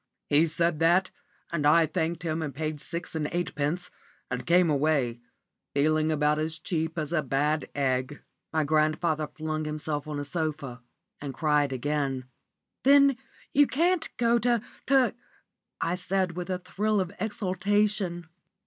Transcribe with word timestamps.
He 0.29 0.47
said 0.47 0.79
that, 0.79 1.11
and 1.51 1.63
I 1.63 1.85
thanked 1.85 2.23
him 2.23 2.41
and 2.41 2.55
paid 2.55 2.81
six 2.81 3.13
and 3.13 3.27
eightpence, 3.31 3.91
and 4.31 4.47
came 4.47 4.67
away, 4.67 5.19
feeling 5.75 6.11
about 6.11 6.39
as 6.39 6.57
cheap 6.57 6.97
as 6.97 7.13
a 7.13 7.21
bad 7.21 7.69
egg." 7.75 8.19
My 8.51 8.63
grandfather 8.63 9.27
flung 9.27 9.65
himself 9.65 10.07
on 10.07 10.19
a 10.19 10.23
sofa, 10.25 10.81
and 11.19 11.35
cried 11.35 11.71
again. 11.71 12.25
"Then 12.81 13.15
you 13.53 13.67
can't 13.67 14.09
go 14.17 14.39
to 14.39 14.63
to!" 14.87 15.13
I 15.81 15.93
said, 15.93 16.31
with 16.35 16.49
a 16.49 16.57
thrill 16.57 16.99
of 16.99 17.13
exultation. 17.19 18.27